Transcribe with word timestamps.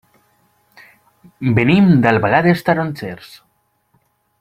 Venim 1.59 1.93
d'Albalat 2.07 2.49
dels 2.51 2.67
Tarongers. 2.71 3.33